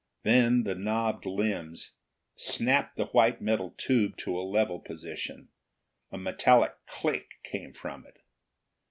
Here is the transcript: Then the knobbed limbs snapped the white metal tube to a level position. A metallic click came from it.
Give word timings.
Then 0.23 0.63
the 0.63 0.73
knobbed 0.73 1.27
limbs 1.27 1.93
snapped 2.35 2.97
the 2.97 3.05
white 3.05 3.39
metal 3.39 3.75
tube 3.77 4.17
to 4.17 4.35
a 4.35 4.41
level 4.41 4.79
position. 4.79 5.49
A 6.11 6.17
metallic 6.17 6.73
click 6.87 7.33
came 7.43 7.71
from 7.71 8.07
it. 8.07 8.17